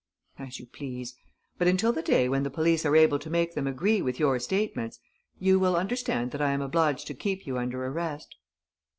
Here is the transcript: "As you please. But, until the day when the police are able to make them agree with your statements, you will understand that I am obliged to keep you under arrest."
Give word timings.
"As 0.39 0.57
you 0.59 0.65
please. 0.65 1.13
But, 1.59 1.67
until 1.67 1.93
the 1.93 2.01
day 2.01 2.27
when 2.27 2.41
the 2.41 2.49
police 2.49 2.87
are 2.87 2.95
able 2.95 3.19
to 3.19 3.29
make 3.29 3.53
them 3.53 3.67
agree 3.67 4.01
with 4.01 4.19
your 4.19 4.39
statements, 4.39 4.99
you 5.37 5.59
will 5.59 5.75
understand 5.75 6.31
that 6.31 6.41
I 6.41 6.53
am 6.53 6.61
obliged 6.63 7.05
to 7.05 7.13
keep 7.13 7.45
you 7.45 7.59
under 7.59 7.85
arrest." 7.85 8.35